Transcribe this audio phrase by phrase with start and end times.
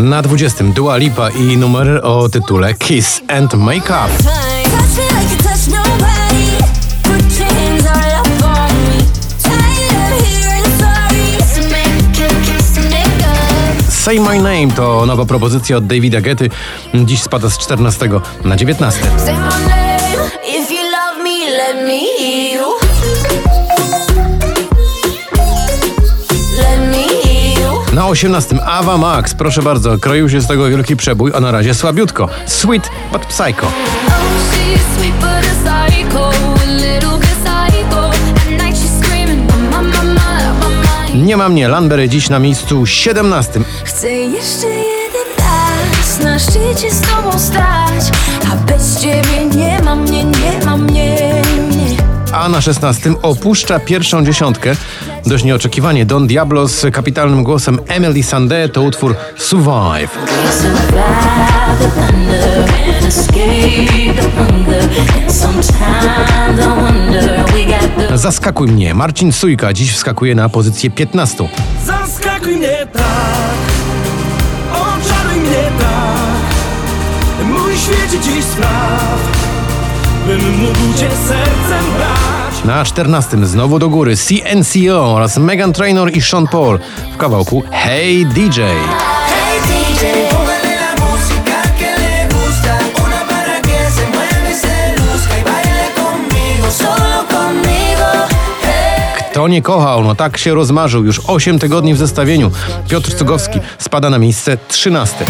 [0.00, 4.10] Na 20 Dua Lipa i numer o tytule Kiss and Make Up.
[13.88, 16.50] Say My Name to nowa propozycja od Davida Getty.
[16.94, 18.08] Dziś spada z 14
[18.44, 19.00] na 19.
[28.10, 32.28] 18 Ava Max, proszę bardzo, kroił się z tego wielki przebój, a na razie słabiutko.
[32.46, 33.66] Sweet but Psycho.
[41.14, 43.60] Nie ma mnie, Lanbery dziś na miejscu 17.
[43.84, 48.18] Chcę jeszcze jeden raz na szczycie z tobą stać,
[48.52, 51.16] a bez ciebie nie ma mnie, nie ma mnie,
[51.70, 51.96] nie.
[52.32, 54.74] A na 16 opuszcza pierwszą dziesiątkę.
[55.26, 60.18] Dość nieoczekiwanie Don Diablo z kapitalnym głosem Emily Sandé to utwór Survive.
[68.14, 68.94] Zaskakuj mnie.
[68.94, 71.48] Marcin Sujka dziś wskakuje na pozycję 15.
[71.86, 73.56] Zaskakuj mnie tak,
[74.72, 77.46] oczaruj mnie tak.
[77.46, 79.18] Mój świecie dziś spraw,
[80.26, 82.39] bym mógł cię sercem brać.
[82.64, 86.78] Na 14 znowu do góry CNCO oraz Megan Trainor i Sean Paul
[87.14, 88.60] w kawałku Hey DJ.
[99.30, 101.04] Kto nie kochał, no tak się rozmarzył.
[101.04, 102.50] Już 8 tygodni w zestawieniu.
[102.88, 105.24] Piotr Cugowski spada na miejsce 13.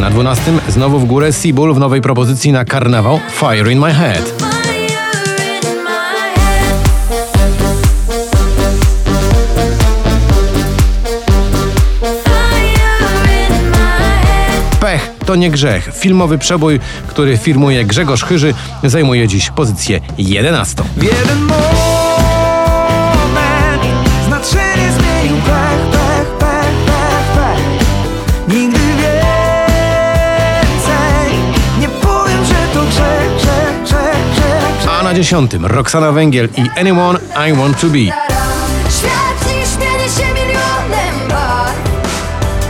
[0.00, 4.32] Na 12 znowu w górę Seabull w nowej propozycji na karnawał Fire in My Head.
[14.80, 15.90] Pech to nie grzech.
[15.94, 18.54] Filmowy przebój, który firmuje Grzegorz Chyży,
[18.84, 20.82] zajmuje dziś pozycję 11.
[20.96, 21.60] W jeden moment
[24.26, 25.69] znaczenie zmienił pech,
[35.10, 37.98] na 10 Roxana Węgiel i Anyone I Want to Be.
[37.98, 41.72] Świat dziś śmienie się milionem bar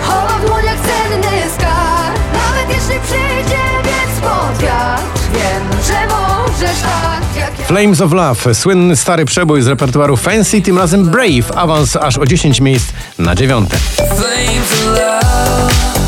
[0.02, 5.02] Chowa w dłoniach cenny skarb Nawet jeśli przyjdzie więc pod wiatr
[5.32, 11.04] Wiem, że możesz tak Flames of Love, słynny stary przebój z repertuaru Fancy, tym razem
[11.04, 13.76] Brave, awans aż o 10 miejsc na dziewiąte.
[13.96, 15.99] Flames of love.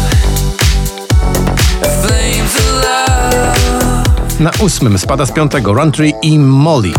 [4.42, 5.92] Na ósmym spada z piątego Run
[6.22, 6.92] i Molly.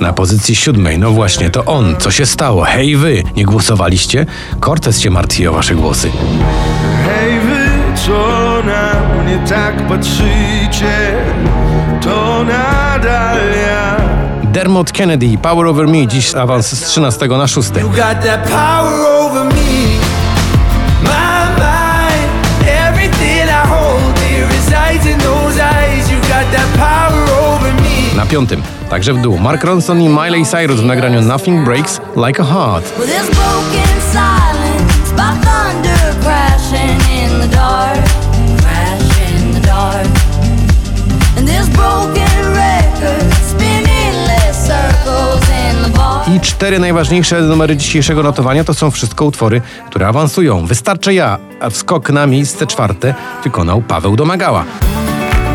[0.00, 1.96] Na pozycji siódmej, no właśnie, to on.
[1.98, 2.64] Co się stało?
[2.64, 4.26] Hej wy, nie głosowaliście?
[4.60, 6.10] Cortez się martwi o wasze głosy.
[7.04, 7.68] Hej wy,
[8.06, 8.12] co
[8.66, 11.16] na mnie tak patrzycie,
[12.00, 13.96] to nadal ja.
[14.52, 17.76] Dermot Kennedy, Power Over Me, dziś awans z 13 na 6.
[17.76, 19.98] You got that power over me,
[21.02, 22.28] my mind.
[22.88, 26.10] Everything I hold dear resides in those eyes.
[26.10, 27.22] You got that power
[27.54, 28.16] over me.
[28.16, 32.42] Na piątym, także w dół, Mark Ronson i Miley Cyrus w nagraniu Nothing Breaks Like
[32.42, 32.92] a Heart.
[46.34, 50.66] I cztery najważniejsze numery dzisiejszego notowania to są wszystko utwory, które awansują.
[50.66, 53.14] Wystarczy ja, a wskok na miejsce czwarte
[53.44, 54.64] wykonał Paweł Domagała.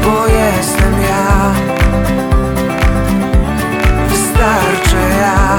[0.04, 1.54] Bo jestem ja.
[4.10, 5.58] Wystarczy ja.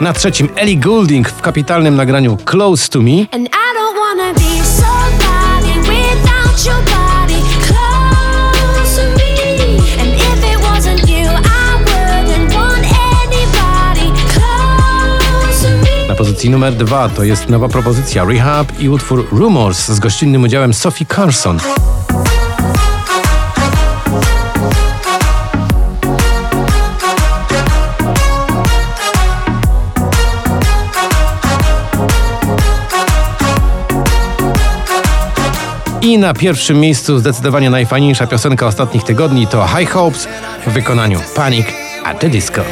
[0.00, 3.10] Na trzecim Ellie Goulding w kapitalnym nagraniu Close to Me.
[3.32, 7.47] And I don't wanna be somebody without your body
[16.38, 21.06] pozycji numer dwa to jest nowa propozycja Rehab i utwór Rumors z gościnnym udziałem Sophie
[21.06, 21.58] Carson.
[36.02, 40.28] I na pierwszym miejscu zdecydowanie najfajniejsza piosenka ostatnich tygodni to High Hopes
[40.66, 41.66] w wykonaniu Panic
[42.04, 42.62] at the Disco.